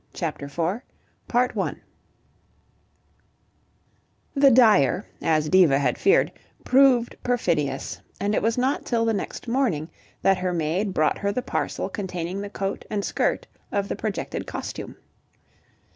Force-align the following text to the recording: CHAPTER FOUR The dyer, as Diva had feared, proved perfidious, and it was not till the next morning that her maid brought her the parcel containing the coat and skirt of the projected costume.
CHAPTER 0.13 0.49
FOUR 0.49 0.83
The 1.27 1.71
dyer, 4.51 5.05
as 5.21 5.47
Diva 5.47 5.77
had 5.77 5.95
feared, 5.99 6.31
proved 6.63 7.15
perfidious, 7.21 8.01
and 8.19 8.33
it 8.33 8.41
was 8.41 8.57
not 8.57 8.83
till 8.83 9.05
the 9.05 9.13
next 9.13 9.47
morning 9.47 9.91
that 10.23 10.39
her 10.39 10.53
maid 10.53 10.91
brought 10.95 11.19
her 11.19 11.31
the 11.31 11.43
parcel 11.43 11.87
containing 11.87 12.41
the 12.41 12.49
coat 12.49 12.83
and 12.89 13.05
skirt 13.05 13.45
of 13.71 13.89
the 13.89 13.95
projected 13.95 14.47
costume. 14.47 14.95